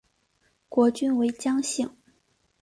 [0.67, 1.91] 国君为姜姓。